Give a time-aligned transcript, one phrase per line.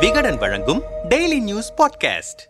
[0.00, 2.42] விகடன் வழங்கும் daily news podcast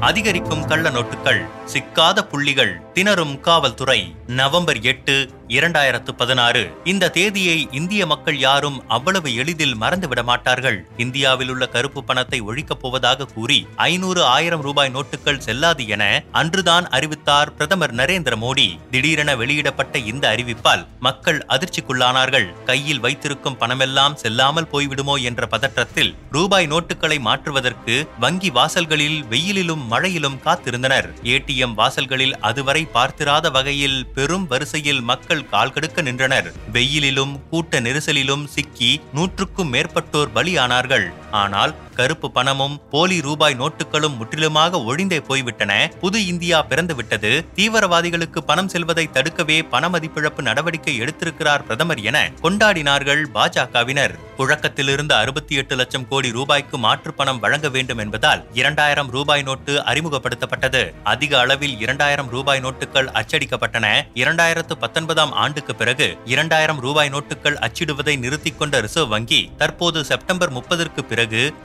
[0.00, 2.80] அதிகரிக்கும் கள்ள நோட்டுகள் சிக்காத புள்ளிகள்.
[2.98, 6.70] திணறும் காவல்துறை நவம்பர் எட்டு இரண்டாயிரத்து பதினாறு.
[6.84, 10.88] இந்த தேதியை இந்திய மக்கள் யாரும் அவ்வளவு எளிதில் மறந்துவிட மாட்டார்கள்.
[10.96, 17.54] இந்தியாவில் உள்ள கருப்பு பணத்தை ஒழிக்கப் போவதாக கூறி ஐநூறு ஆயிரம் ரூபாய் நோட்டுகள் செல்லாது என அன்றுதான் அறிவித்தார்
[17.54, 18.78] பிரதமர் நரேந்திர மோடி.
[18.90, 22.62] திடீரென வெளியிடப்பட்ட இந்த அறிவிப்பால் மக்கள் அதிர்ச்சிக்குள்ளானார்கள்.
[22.64, 31.10] கையில் வைத்திருக்கும் பணமெல்லாம் செல்லாமல் போய்விடுமோ என்ற பதற்றத்தில் ரூபாய் நோட்டுகளை மாற்றுவதற்கு வங்கி வாசல்களில் வெயிலிலும் மழையிலும் காத்திருந்தனர்.
[31.22, 36.52] ஏடிஎம் வாசல்களில் அதுவரை பார்த்திராத வகையில் பெரும் வரிசையில் மக்கள் கால்கடுக்க நின்றனர்.
[36.72, 41.06] வெயிலிலும் கூட்ட நெரிசலிலும் சிக்கி நூற்றுக்கும் மேற்பட்டோர் பலியானார்கள்.
[41.30, 45.90] ஆனால் கருப்பு பணமும் போலி ரூபாய் நோட்டுகளும் முற்றிலுமாக ஒழிந்தே போய்விட்டன.
[46.00, 47.44] புது இந்தியா பிறந்துவிட்டது.
[47.54, 54.14] தீவிரவாதிகளுக்கு பணம் செல்வதை தடுக்கவே பண மதிப்பிழப்பு நடவடிக்கை எடுத்திருக்கிறார் பிரதமர் என கொண்டாடினார்கள் பாஜகவினர்.
[54.36, 60.92] புழக்கத்திலிருந்து அறுபத்தி எட்டு லட்சம் கோடி ரூபாய்க்கு மாற்று பணம் வழங்க வேண்டும் என்பதால் இரண்டாயிரம் ரூபாய் நோட்டு அறிமுகப்படுத்தப்பட்டது.
[61.02, 63.86] அதிக அளவில் இரண்டாயிரம் ரூபாய் நோட்டுகள் அச்சடிக்கப்பட்டன.
[64.14, 71.04] இரண்டாயிரத்து பத்தொன்பதாம் ஆண்டுக்கு பிறகு இரண்டாயிரம் ரூபாய் நோட்டுகள் அச்சிடுவதை நிறுத்திக் கொண்ட ரிசர்வ் வங்கி தற்போது செப்டம்பர் முப்பதற்கு
[71.04, 71.16] பிறகு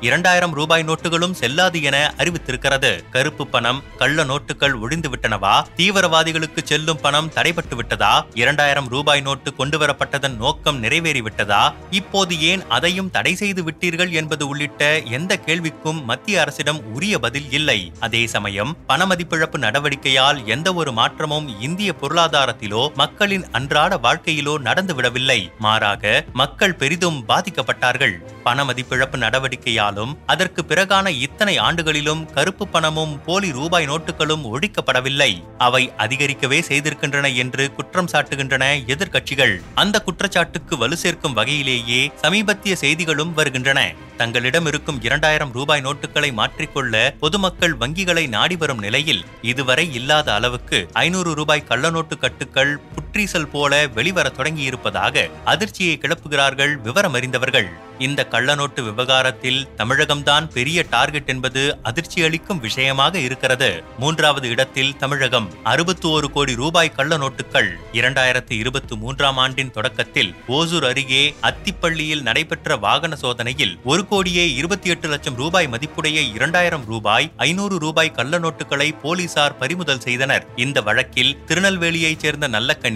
[0.01, 3.09] இரண்டாயிரம் ரூபாய் நோட்டுகளும் செல்லாது என அறிவித்திருக்கிறது.
[3.09, 9.77] கருப்பு பணம் கள்ள நோட்டுகள் ஒழிந்து விட்டனவா தீவிரவாதிகளுக்கு செல்லும் பணம் தடைபட்டு விட்டதா இரண்டாயிரம் ரூபாய் நோட்டு கொண்டு
[9.77, 11.73] வரப்பட்டதன் நோக்கம் நிறைவேறிவிட்டதா?
[11.91, 17.91] இப்போது ஏன் அதையும் தடை செய்து விட்டீர்கள் என்பது உள்ளிட்ட எந்த கேள்விக்கும் மத்திய அரசிடம் உரிய பதில் இல்லை.
[17.99, 25.57] அதே சமயம் பணமதிப்பிழப்பு நடவடிக்கையால் எந்த ஒரு மாற்றமும் இந்திய பொருளாதாரத்திலோ மக்களின் அன்றாட வாழ்க்கையிலோ நடந்துவிடவில்லை.
[25.57, 28.13] மாறாக மக்கள் பெரிதும் பாதிக்கப்பட்டார்கள்.
[28.45, 35.31] பணமதிப்பிழப்பு நடவடிக்கை நடவடிக்கையாலும் அதற்கு பிறகான இத்தனை ஆண்டுகளிலும் கருப்பு பணமும் போலி ரூபாய் நோட்டுகளும் ஒழிக்கப்படவில்லை.
[35.58, 38.63] அவை அதிகரிக்கவே செய்திருக்கின்றன என்று குற்றம் சாட்டுகின்றன
[38.94, 39.55] எதிர்க்கட்சிகள்.
[39.75, 43.81] அந்த குற்றச்சாட்டுக்கு வலு சேர்க்கும் வகையிலேயே சமீபத்திய செய்திகளும் வருகின்றன.
[44.17, 51.31] தங்களிடம் இருக்கும் இரண்டாயிரம் ரூபாய் நோட்டுகளை மாற்றிக்கொள்ள பொதுமக்கள் வங்கிகளை நாடி வரும் நிலையில் இதுவரை இல்லாத அளவுக்கு ஐநூறு
[51.34, 52.73] ரூபாய் கள்ள நோட்டு கட்டுக்கள்
[53.13, 61.78] புற்றீசல் போல வெளிவர தொடங்கியிருப்பதாக அதிர்ச்சியை கிளப்புகிறார்கள் விவரம் அறிந்தவர்கள் இந்த கள்ளநோட்டு விவகாரத்தில் தமிழகம்தான் பெரிய டார்கெட் என்பது
[61.84, 63.84] அதிர்ச்சி அளிக்கும் விஷயமாக இருக்கிறது.
[64.00, 70.85] மூன்றாவது இடத்தில் தமிழகம் அறுபத்தி ஒரு கோடி ரூபாய் கள்ள நோட்டுகள் இரண்டாயிரத்தி இருபத்தி மூன்றாம் ஆண்டின் தொடக்கத்தில் ஓசூர்
[70.85, 77.78] அருகே அத்திப்பள்ளியில் நடைபெற்ற வாகன சோதனையில் ஒரு கோடியே இருபத்தி எட்டு லட்சம் ரூபாய் மதிப்புடைய இரண்டாயிரம் ரூபாய் ஐநூறு
[77.78, 80.47] ரூபாய் கள்ள நோட்டுகளை போலீசார் பறிமுதல் செய்தனர்.
[80.56, 82.47] இந்த வழக்கில் திருநெல்வேலியைச் சேர்ந்த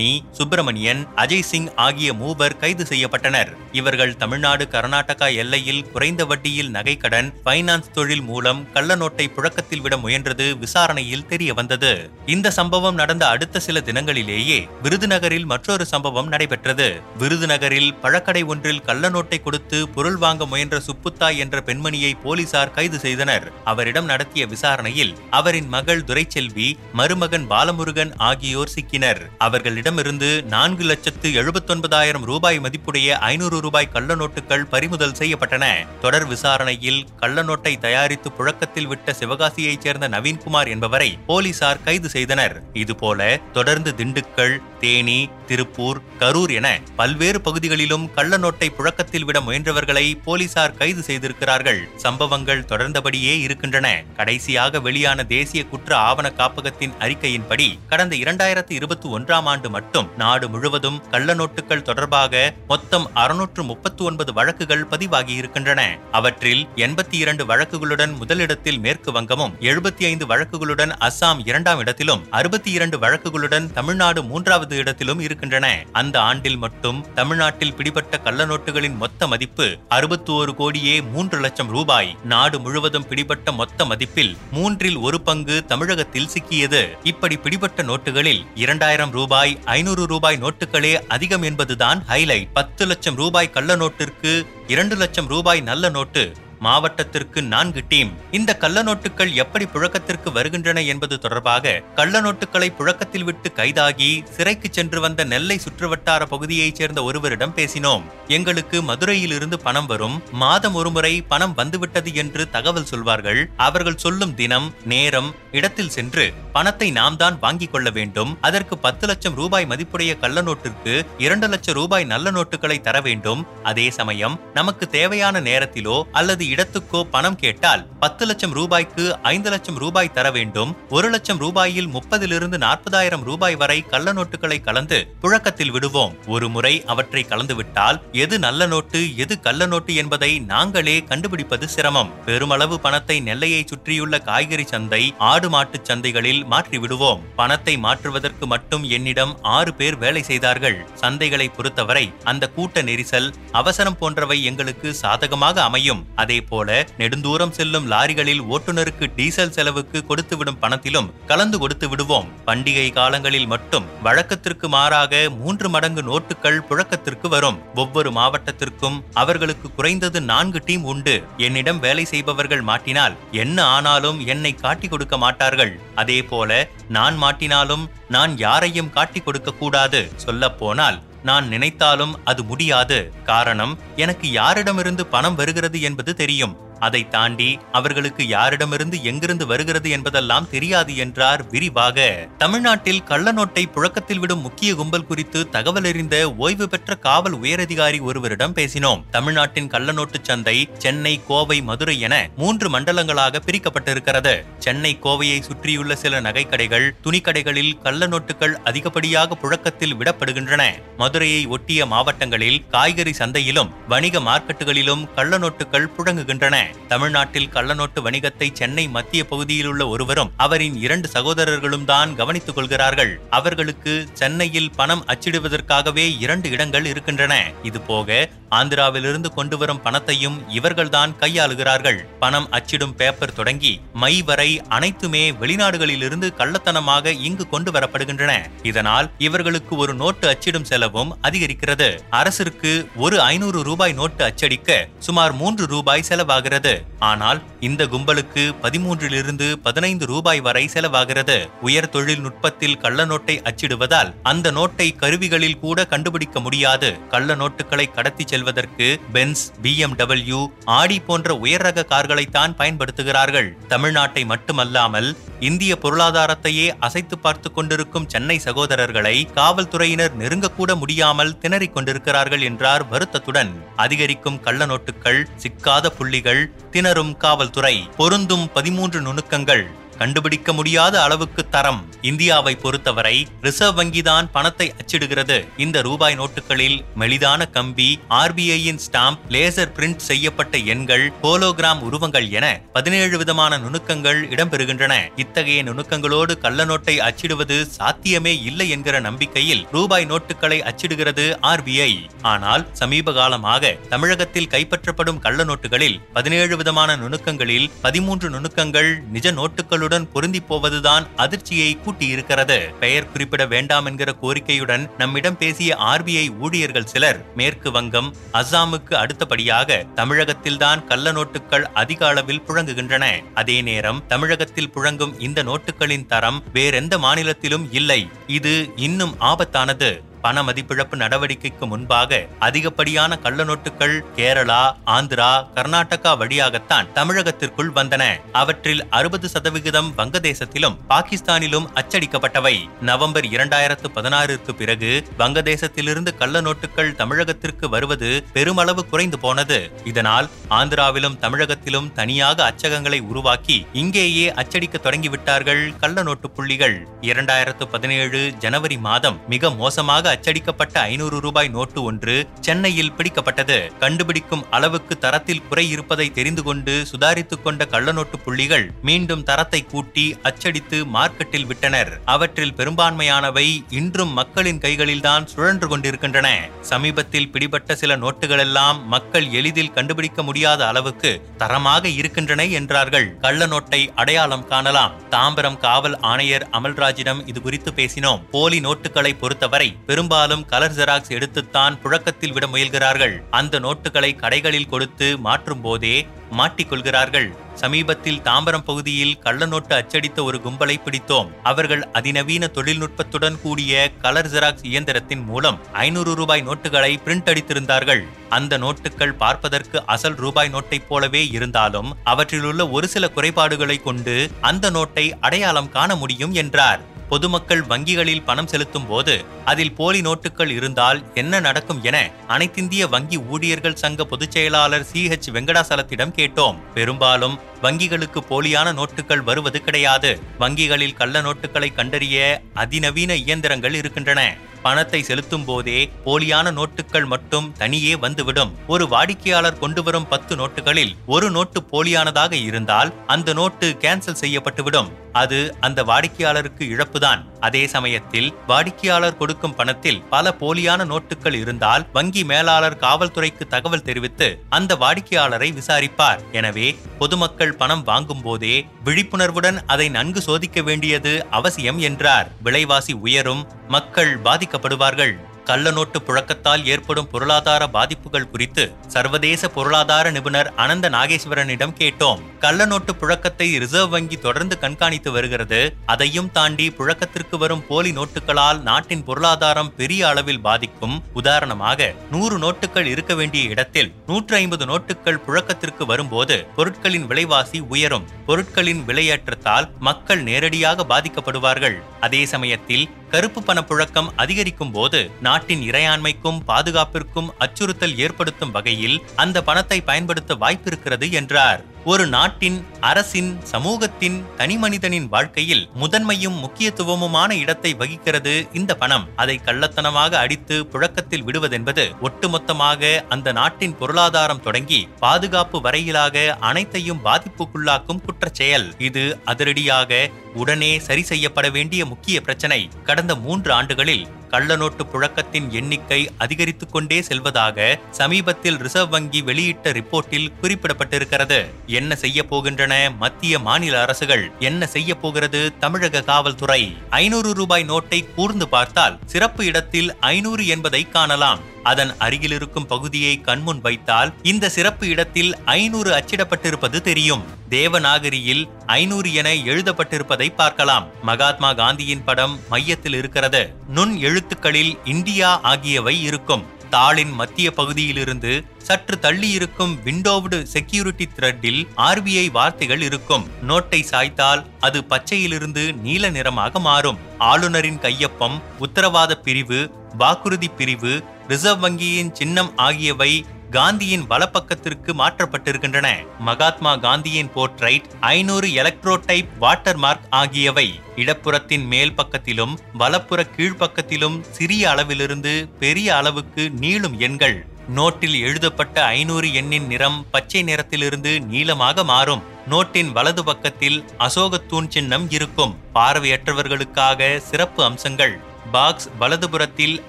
[0.08, 3.52] நல்லக்கனி சுப்பிரமணியன் அஜய் சிங் ஆகிய மூவர் கைது செய்யப்பட்டனர்.
[3.72, 10.46] இவர்கள் தமிழ்நாடு கர்நாடகா எல்லையில் குறைந்த வட்டியில் நகைக்கடன் பைனான்ஸ் தொழில் மூலம் கள்ள நோட்டை புழக்கத்தில் விட முயன்றது
[10.64, 11.92] விசாரணையில் தெரிய வந்தது.
[12.26, 16.88] இந்த சம்பவம் நடந்த அடுத்த சில தினங்களிலேயே விருதுநகரில் மற்றொரு சம்பவம் நடைபெற்றது.
[17.20, 23.48] விருதுநகரில் பழக்கடை ஒன்றில் கள்ள நோட்டை கொடுத்து பொருள் வாங்க முயன்ற சுப்புத்தா என்ற பெண்மணியை போலீசார் கைது செய்தனர்.
[23.64, 29.22] அவரிடம் நடத்திய விசாரணையில் அவரின் மகள் துரைச்செல்வி மருமகன் பாலமுருகன் ஆகியோர் சிக்கினர்.
[29.38, 35.66] அவர்களிடம் இருந்து நான்கு லட்சத்து எழுபத்தொன்பதாயிரம் ரூபாய் மதிப்புடைய ஐநூறு ரூபாய் கள்ள நோட்டுகள் பறிமுதல் செய்யப்பட்டன.
[36.02, 42.62] தொடர் விசாரணையில் கள்ள நோட்டை தயாரித்து புழக்கத்தில் விட்ட சிவகாசியைச் சேர்ந்த நவீன்குமார் என்பவரை போலீசார் கைது செய்தனர்.
[42.74, 50.76] இதுபோல தொடர்ந்து திண்டுக்கல் தேனி திருப்பூர் கரூர் என பல்வேறு பகுதிகளிலும் கள்ள நோட்டை புழக்கத்தில் விட முயன்றவர்களை போலீசார்
[50.76, 51.90] கைது செய்திருக்கிறார்கள்.
[51.96, 54.04] சம்பவங்கள் தொடர்ந்தபடியே இருக்கின்றன.
[54.16, 60.46] கடைசியாக வெளியான தேசிய குற்ற ஆவண காப்பகத்தின் அறிக்கையின்படி கடந்த இரண்டாயிரத்தி இருபத்தி ஒன்றாம் ஆண்டு மட்டும் மட்டும் நாடு
[60.50, 65.82] முழுவதும் கள்ள நோட்டுகள் தொடர்பாக மொத்தம் அறுநூற்று முப்பத்தி ஒன்பது வழக்குகள் பதிவாகி இருக்கின்றன
[66.12, 72.98] அவற்றில் எண்பத்தி இரண்டு வழக்குகளுடன் முதலிடத்தில் மேற்கு வங்கமும் எழுபத்தி ஐந்து வழக்குகளுடன் அஸ்ஸாம் இரண்டாம் இடத்திலும் அறுபத்தி இரண்டு
[72.98, 75.70] வழக்குகளுடன் தமிழ்நாடு மூன்றாவது இடத்திலும் இருக்கின்றன.
[75.92, 82.12] அந்த ஆண்டில் மட்டும் தமிழ்நாட்டில் பிடிபட்ட கள்ள நோட்டுகளின் மொத்த மதிப்பு அறுபத்தி ஒரு கோடியே மூன்று லட்சம் ரூபாய்.
[82.24, 86.84] நாடு முழுவதும் பிடிபட்ட மொத்த மதிப்பில் மூன்றில் ஒரு பங்கு தமிழகத்தில் சிக்கியது.
[87.04, 93.72] இப்படி பிடிபட்ட நோட்டுகளில் இரண்டாயிரம் ரூபாய் ஐநூறு ரூபாய் நோட்டுகளே அதிகம் என்பதுதான் ஹைலைட் பத்து லட்சம் ரூபாய் கள்ள
[93.76, 94.32] நோட்டிற்கு
[94.74, 96.24] இரண்டு லட்சம் ரூபாய் நல்ல நோட்டு.
[96.60, 98.12] மாவட்டத்திற்கு நான்கு டீம்.
[98.32, 105.24] இந்த கள்ள நோட்டுகள் எப்படி புழக்கத்திற்கு வருகின்றன என்பது தொடர்பாக கள்ளநோட்டுகளை புழக்கத்தில் விட்டு கைதாகி சிறைக்கு சென்று வந்த
[105.24, 108.02] நெல்லை சுற்றுவட்டார பகுதியைச் சேர்ந்த ஒருவரிடம் பேசினோம்.
[108.28, 110.24] எங்களுக்கு மதுரையிலிருந்து பணம் வரும்.
[110.32, 113.50] மாதம் ஒருமுறை பணம் வந்துவிட்டது என்று தகவல் சொல்வார்கள்.
[113.58, 118.38] அவர்கள் சொல்லும் தினம் நேரம் இடத்தில் சென்று பணத்தை நாம் தான் வாங்கிக் கொள்ள வேண்டும்.
[118.42, 123.48] அதற்கு பத்து லட்சம் ரூபாய் மதிப்புடைய கள்ளநோட்டிற்கு இரண்டு லட்சம் ரூபாய் நல்ல நோட்டுகளை தர வேண்டும்.
[123.64, 129.04] அதே சமயம் நமக்கு தேவையான நேரத்திலோ அல்லது இடத்துக்கோ பணம் கேட்டால் பத்து லட்சம் ரூபாய்க்கு
[129.34, 130.72] ஐந்து லட்சம் ரூபாய் தர வேண்டும்.
[130.90, 136.14] ஒரு லட்சம் ரூபாயில் முப்பதிலிருந்து நாற்பதாயிரம் ரூபாய் வரை கள்ள நோட்டுகளை கலந்து புழக்கத்தில் விடுவோம்.
[136.28, 142.12] ஒரு முறை அவற்றை கலந்துவிட்டால் எது நல்ல நோட்டு எது கள்ள நோட்டு என்பதை நாங்களே கண்டுபிடிப்பது சிரமம்.
[142.26, 147.22] பெருமளவு பணத்தை நெல்லையை சுற்றியுள்ள காய்கறி சந்தை ஆடு மாட்டுச் சந்தைகளில் மாற்றி விடுவோம்.
[147.36, 150.78] பணத்தை மாற்றுவதற்கு மட்டும் என்னிடம் ஆறு பேர் வேலை செய்தார்கள்.
[150.94, 156.04] சந்தைகளை பொறுத்தவரை அந்த கூட்ட நெரிசல் அவசரம் போன்றவை எங்களுக்கு சாதகமாக அமையும்.
[156.16, 162.28] அதே போல நெடுந்தூரம் செல்லும் லாரிகளில் ஓட்டுநருக்கு டீசல் செலவுக்கு கொடுத்துவிடும் பணத்திலும் கலந்து கொடுத்து விடுவோம்.
[162.46, 167.60] பண்டிகை காலங்களில் மட்டும் வழக்கத்திற்கு மாறாக மூன்று மடங்கு நோட்டுகள் புழக்கத்திற்கு வரும்.
[167.76, 171.24] ஒவ்வொரு மாவட்டத்திற்கும் அவர்களுக்கு குறைந்தது நான்கு டீம் உண்டு.
[171.38, 175.80] என்னிடம் வேலை செய்பவர்கள் மாட்டினால் என்ன ஆனாலும் என்னை காட்டிக் கொடுக்க மாட்டார்கள்.
[175.96, 180.12] அதே போல நான் மாட்டினாலும் நான் யாரையும் காட்டிக் கொடுக்க கூடாது.
[180.16, 183.00] சொல்லப் போனால் நான் நினைத்தாலும் அது முடியாது.
[183.24, 186.56] காரணம் எனக்கு யாரிடமிருந்து பணம் வருகிறது என்பது தெரியும்.
[186.80, 192.28] அதை தாண்டி அவர்களுக்கு யாரிடமிருந்து எங்கிருந்து வருகிறது என்பதெல்லாம் தெரியாது என்றார் விரிவாக.
[192.38, 199.04] தமிழ்நாட்டில் கள்ளநோட்டை புழக்கத்தில் விடும் முக்கிய கும்பல் குறித்து தகவல் அறிந்த ஓய்வு பெற்ற காவல் உயரதிகாரி ஒருவரிடம் பேசினோம்.
[199.10, 204.44] தமிழ்நாட்டின் கள்ளநோட்டு சந்தை சென்னை கோவை மதுரை என மூன்று மண்டலங்களாக பிரிக்கப்பட்டிருக்கிறது.
[204.60, 210.64] சென்னை கோவையை சுற்றியுள்ள சில நகைக்கடைகள் துணிக்கடைகளில் கள்ளநோட்டுகள் அதிகப்படியாக புழக்கத்தில் விடப்படுகின்றன.
[210.98, 216.67] மதுரையை ஒட்டிய மாவட்டங்களில் காய்கறி சந்தையிலும் வணிக மார்க்கெட்டுகளிலும் கள்ளநோட்டுகள் புழங்குகின்றன.
[216.88, 223.20] தமிழ்நாட்டில் கள்ளநோட்டு வணிகத்தை சென்னை மத்திய பகுதியில் உள்ள ஒருவரும் அவரின் இரண்டு சகோதரர்களும் தான் கவனித்துக் கொள்கிறார்கள்.
[223.30, 227.52] அவர்களுக்கு சென்னையில் பணம் அச்சிடுவதற்காகவே இரண்டு இடங்கள் இருக்கின்றன.
[227.64, 232.00] இது போக ஆந்திராவிலிருந்து கொண்டு வரும் பணத்தையும் இவர்கள்தான் கையாளுகிறார்கள்.
[232.20, 238.50] பணம் அச்சிடும் பேப்பர் தொடங்கி மை வரை அனைத்துமே வெளிநாடுகளிலிருந்து கள்ளத்தனமாக இங்கு கொண்டு வரப்படுகின்றன.
[238.64, 242.00] இதனால் இவர்களுக்கு ஒரு நோட்டு அச்சிடும் செலவும் அதிகரிக்கிறது.
[242.10, 246.86] அரசிற்கு ஒரு ஐநூறு ரூபாய் நோட்டு அச்சடிக்க சுமார் மூன்று ரூபாய் செலவாகிறது.
[247.00, 251.50] ஆனால் இந்த கும்பலுக்கு பதிமூன்றிலிருந்து பதினைந்து ரூபாய் வரை செலவாகிறது.
[251.62, 257.08] உயர் தொழில்நுட்பத்தில் கள்ள நோட்டை அச்சிடுவதால் அந்த நோட்டை கருவிகளில் கூட கண்டுபிடிக்க முடியாது.
[257.08, 263.48] கள்ள நோட்டுகளை கடத்தி செல்வதற்கு பென்ஸ் பிஎம்டபிள்யூ ஆடி போன்ற உயர் ரக கார்களைத்தான் பயன்படுத்துகிறார்கள்.
[263.70, 272.86] தமிழ்நாட்டை மட்டுமல்லாமல் இந்திய பொருளாதாரத்தையே அசைத்து பார்த்து கொண்டிருக்கும் சென்னை சகோதரர்களை காவல்துறையினர் நெருங்கக்கூட முடியாமல் திணறிக் கொண்டிருக்கிறார்கள் என்றார்
[272.88, 273.52] வருத்தத்துடன்.
[273.76, 277.76] அதிகரிக்கும் கள்ள நோட்டுகள் சிக்காத புள்ளிகள் திணறும் காவல்துறை.
[277.98, 279.66] பொருந்தும் பதிமூன்று நுணுக்கங்கள்.
[279.98, 281.86] கண்டுபிடிக்க முடியாத அளவுக்கு தரம்.
[282.02, 285.48] இந்தியாவை பொறுத்தவரை ரிசர்வ் வங்கிதான் பணத்தை அச்சிடுகிறது.
[285.58, 293.18] இந்த ரூபாய் நோட்டுகளில் மெலிதான கம்பி ஆர்பிஐயின் ஸ்டாம்ப் லேசர் பிரிண்ட் செய்யப்பட்ட எண்கள் ஹோலோகிராம் உருவங்கள் என பதினேழு
[293.18, 294.94] விதமான நுணுக்கங்கள் இடம்பெறுகின்றன.
[295.16, 301.92] இத்தகைய நுணுக்கங்களோடு கள்ள நோட்டை அச்சிடுவது சாத்தியமே இல்லை என்கிற நம்பிக்கையில் ரூபாய் நோட்டுகளை அச்சிடுகிறது ஆர்பிஐ.
[302.22, 310.40] ஆனால் சமீப காலமாக தமிழகத்தில் கைப்பற்றப்படும் கள்ள நோட்டுகளில் பதினேழு விதமான நுணுக்கங்களில் பதிமூன்று நுணுக்கங்கள் நிஜ நோட்டுகளுடன் பொருந்தி
[310.40, 312.78] போவதுதான் அதிர்ச்சியை கூட்டியிருக்கிறது.
[312.80, 320.86] பெயர் குறிப்பிட வேண்டாம் என்கிற கோரிக்கையுடன் நம்மிடம் பேசிய ஆர்பிஐ ஊழியர்கள் சிலர் மேற்கு வங்கம் அஸ்ஸாமுக்கு அடுத்தபடியாக தமிழகத்தில்தான்
[320.86, 323.06] கள்ள நோட்டுகள் அதிக அளவில் புழங்குகின்றன.
[323.34, 328.10] அதே நேரம் தமிழகத்தில் புழங்கும் இந்த நோட்டுகளின் தரம் வேறெந்த மாநிலத்திலும் இல்லை.
[328.28, 330.02] இது இன்னும் ஆபத்தானது.
[330.28, 334.62] பண மதிப்பிழப்பு நடவடிக்கைக்கு முன்பாக அதிகப்படியான கள்ள நோட்டுகள் கேரளா
[334.96, 338.04] ஆந்திரா கர்நாடகா வழியாகத்தான் தமிழகத்திற்குள் வந்தன.
[338.32, 342.56] அவற்றில் அறுபது சதவிகிதம் வங்கதேசத்திலும் பாகிஸ்தானிலும் அச்சடிக்கப்பட்டவை.
[342.82, 349.72] நவம்பர் இரண்டாயிரத்து பதினாறுக்கு பிறகு வங்கதேசத்திலிருந்து கள்ள நோட்டுகள் தமிழகத்திற்கு வருவது பெருமளவு குறைந்து போனது.
[349.84, 356.88] இதனால் ஆந்திராவிலும் தமிழகத்திலும் தனியாக அச்சகங்களை உருவாக்கி இங்கேயே அச்சடிக்க தொடங்கிவிட்டார்கள் கள்ள நோட்டு புள்ளிகள்.
[357.02, 363.78] இரண்டாயிரத்து பதினேழு ஜனவரி மாதம் மிக மோசமாக அச்சடிக்கப்பட்ட ஐநூறு ரூபாய் நோட்டு ஒன்று சென்னையில் பிடிக்கப்பட்டது.
[363.80, 370.86] கண்டுபிடிக்கும் அளவுக்கு தரத்தில் குறை இருப்பதை தெரிந்து கொண்டு சுதாரித்துக் கொண்ட கள்ளநோட்டு புள்ளிகள் மீண்டும் தரத்தை கூட்டி அச்சடித்து
[370.86, 372.00] மார்க்கெட்டில் விட்டனர்.
[372.06, 376.50] அவற்றில் பெரும்பான்மையானவை இன்றும் மக்களின் கைகளில்தான் சுழன்று கொண்டிருக்கின்றன.
[376.62, 383.18] சமீபத்தில் பிடிபட்ட சில நோட்டுகளெல்லாம் மக்கள் எளிதில் கண்டுபிடிக்க முடியாத அளவுக்கு தரமாக இருக்கின்றன என்றார்கள்.
[383.22, 384.92] கள்ளநோட்டை அடையாளம் காணலாம்.
[385.10, 388.22] தாம்பரம் காவல் ஆணையர் அமல்ராஜிடம் இது குறித்து பேசினோம்.
[388.32, 393.14] போலி நோட்டுகளை பொறுத்தவரை பெரும்பாலும் கலர் ஜெராக்ஸ் எடுத்துத்தான் புழக்கத்தில் விட முயல்கிறார்கள்.
[393.38, 395.94] அந்த நோட்டுகளை கடைகளில் கொடுத்து மாற்றும் போதே
[396.38, 397.28] மாட்டிக்கொள்கிறார்கள்
[397.62, 401.30] சமீபத்தில் தாம்பரம் பகுதியில் கள்ள நோட்டு அச்சடித்த ஒரு கும்பலை பிடித்தோம்.
[401.52, 403.72] அவர்கள் அதிநவீன தொழில்நுட்பத்துடன் கூடிய
[404.04, 408.04] கலர் ஜெராக்ஸ் இயந்திரத்தின் மூலம் ஐநூறு ரூபாய் நோட்டுகளை பிரிண்ட் அடித்திருந்தார்கள்.
[408.38, 414.18] அந்த நோட்டுகள் பார்ப்பதற்கு அசல் ரூபாய் நோட்டைப் போலவே இருந்தாலும் அவற்றிலுள்ள ஒரு சில குறைபாடுகளை கொண்டு
[414.52, 416.84] அந்த நோட்டை அடையாளம் காண முடியும் என்றார்.
[417.10, 423.76] பொதுமக்கள் வங்கிகளில் பணம் செலுத்தும் போது அதில் போலி நோட்டுகள் இருந்தால் என்ன நடக்கும் என அனைத்திந்திய வங்கி ஊழியர்கள்
[423.76, 426.56] சங்க பொதுச் செயலாளர் சி ஹெச் வெங்கடாசலத்திடம் கேட்டோம்.
[426.74, 430.20] பெரும்பாலும் வங்கிகளுக்கு போலியான நோட்டுகள் வருவது கிடையாது.
[430.40, 434.36] வங்கிகளில் கள்ள நோட்டுகளை கண்டறிய அதிநவீன இயந்திரங்கள் இருக்கின்றன.
[434.62, 438.56] பணத்தை செலுத்தும் போதே போலியான நோட்டுகள் மட்டும் தனியே வந்துவிடும்.
[438.68, 444.92] ஒரு வாடிக்கையாளர் கொண்டு வரும் பத்து நோட்டுகளில் ஒரு நோட்டு போலியானதாக இருந்தால் அந்த நோட்டு கேன்சல் செய்யப்பட்டுவிடும்.
[445.12, 447.37] அது அந்த வாடிக்கையாளருக்கு இழப்புதான்.
[447.40, 454.76] அதே சமயத்தில் வாடிக்கையாளர் கொடுக்கும் பணத்தில் பல போலியான நோட்டுகள் இருந்தால் வங்கி மேலாளர் காவல்துறைக்கு தகவல் தெரிவித்து அந்த
[454.76, 456.20] வாடிக்கையாளரை விசாரிப்பார்.
[456.32, 462.32] எனவே பொதுமக்கள் பணம் வாங்கும் போதே விழிப்புணர்வுடன் அதை நன்கு சோதிக்க வேண்டியது அவசியம் என்றார்.
[462.44, 465.16] விலைவாசி உயரும் மக்கள் பாதிக்கப்படுவார்கள்.
[465.48, 468.64] கள்ள நோட்டு புழக்கத்தால் ஏற்படும் பொருளாதார பாதிப்புகள் குறித்து
[468.94, 472.22] சர்வதேச பொருளாதார நிபுணர் அனந்த நாகேஸ்வரனிடம் கேட்டோம்.
[472.40, 475.60] கள்ள நோட்டு புழக்கத்தை ரிசர்வ் வங்கி தொடர்ந்து கண்காணித்து வருகிறது.
[475.86, 480.98] அதையும் தாண்டி புழக்கத்திற்கு வரும் போலி நோட்டுகளால் நாட்டின் பொருளாதாரம் பெரிய அளவில் பாதிக்கும்.
[481.14, 488.08] உதாரணமாக நூறு நோட்டுகள் இருக்க வேண்டிய இடத்தில் நூற்று ஐம்பது நோட்டுகள் புழக்கத்திற்கு வரும்போது பொருட்களின் விலைவாசி உயரும்.
[488.26, 491.80] பொருட்களின் விலையேற்றத்தால் மக்கள் நேரடியாக பாதிக்கப்படுவார்கள்.
[492.00, 499.82] அதே சமயத்தில் கருப்பு பண புழக்கம் அதிகரிக்கும் போது நாட்டின் இறையாண்மைக்கும் பாதுகாப்பிற்கும் அச்சுறுத்தல் ஏற்படுத்தும் வகையில் அந்த பணத்தை
[499.82, 501.62] பயன்படுத்த வாய்ப்பிருக்கிறது என்றார்.
[501.92, 509.06] ஒரு நாட்டின் அரசின் சமூகத்தின் தனிமனிதனின் வாழ்க்கையில் முதன்மையும் முக்கியத்துவமுமான இடத்தை வகிக்கிறது இந்த பணம்.
[509.16, 518.68] அதை கள்ளத்தனமாக அடித்து புழக்கத்தில் விடுவதென்பது ஒட்டுமொத்தமாக அந்த நாட்டின் பொருளாதாரம் தொடங்கி பாதுகாப்பு வரையிலாக அனைத்தையும் பாதிப்புக்குள்ளாக்கும் குற்றச்செயல்.
[518.78, 522.70] இது அதிரடியாக உடனே சரி செய்யப்பட வேண்டிய முக்கிய பிரச்சனை.
[522.84, 530.32] கடந்த மூன்று ஆண்டுகளில் கள்ள நோட்டு புழக்கத்தின் எண்ணிக்கை அதிகரித்துக் கொண்டே செல்வதாக சமீபத்தில் ரிசர்வ் வங்கி வெளியிட்ட ரிப்போர்ட்டில்
[530.42, 531.46] குறிப்பிடப்பட்டிருக்கிறது.
[531.66, 534.32] என்ன செய்ய போகின்றன மத்திய மாநில அரசுகள்?
[534.40, 536.78] என்ன செய்ய போகிறது தமிழக காவல்துறை?
[536.90, 541.56] ஐநூறு ரூபாய் நோட்டை கூர்ந்து பார்த்தால் சிறப்பு இடத்தில் ஐநூறு என்பதை காணலாம்.
[541.64, 547.24] அதன் அருகில் இருக்கும் பகுதியை கண்முன் வைத்தால் இந்த சிறப்பு இடத்தில் ஐநூறு அச்சிடப்பட்டிருப்பது தெரியும்.
[547.50, 550.88] தேவநாகரியில் ஐநூறு என எழுதப்பட்டிருப்பதை பார்க்கலாம்.
[551.02, 553.54] மகாத்மா காந்தியின் படம் மையத்தில் இருக்கிறது.
[553.68, 556.46] நுண் எழுத்துக்களில் இந்தியா ஆகியவை இருக்கும்.
[556.72, 563.30] தாளின் மத்திய பகுதியிலிருந்து சற்று தள்ளி இருக்கும் விண்டோவ்டு செக்யூரிட்டி த்ரெட்டில் ஆர்பிஐ வார்த்தைகள் இருக்கும்.
[563.48, 566.98] நோட்டை சாய்த்தால் அது பச்சையிலிருந்து நீல நிறமாக மாறும்.
[567.18, 575.88] ஆளுநரின் கையொப்பம் உத்தரவாத பிரிவு வாக்குறுதி பிரிவு ரிசர்வ் வங்கியின் சின்னம் ஆகியவை காந்தியின் வலப்பக்கத்திற்கு மாற்றப்பட்டிருக்கின்றன.
[576.20, 585.50] மகாத்மா காந்தியின் போர்ட்ரைட் ஐநூறு எலக்ட்ரோடைப் வாட்டர் மார்க் ஆகியவை இடப்புறத்தின் மேல் பக்கத்திலும் வலப்புற கீழ்ப்பக்கத்திலும் சிறிய அளவிலிருந்து
[585.60, 587.46] பெரிய அளவுக்கு நீளும் எண்கள்.
[587.76, 592.24] நோட்டில் எழுதப்பட்ட ஐநூறு எண்ணின் நிறம் பச்சை நிறத்திலிருந்து நீளமாக மாறும்.
[592.50, 595.58] நோட்டின் வலது பக்கத்தில் அசோகத்தூண் சின்னம் இருக்கும்.
[595.76, 598.27] பார்வையற்றவர்களுக்காக சிறப்பு அம்சங்கள்.
[598.52, 599.82] பாக்ஸ் வலதுபுறத்தில்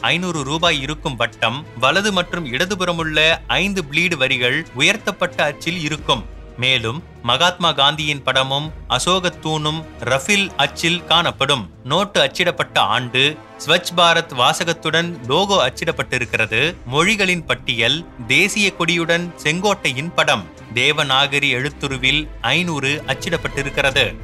[0.00, 6.24] ஐநூறு ரூபாய் இருக்கும் வட்டம் வலது மற்றும் இடதுபுறமுள்ள ஐந்து ப்ளீடு வரிகள் உயர்த்தப்பட்ட அச்சில் இருக்கும்.
[6.56, 11.70] மேலும் மகாத்மா காந்தியின் படமும் அசோக தூணும் ரஃபில் அச்சில் காணப்படும்.
[11.84, 13.36] நோட்டு அச்சிடப்பட்ட ஆண்டு
[13.66, 16.74] ஸ்வச் பாரத் வாசகத்துடன் லோகோ அச்சிடப்பட்டிருக்கிறது.
[16.86, 20.44] மொழிகளின் பட்டியல் தேசிய கொடியுடன் செங்கோட்டையின் படம்.
[20.74, 24.14] தேவநாகரி எழுத்துருவில் ஐநூறு அச்சிடப்பட்டிருக்கிறது.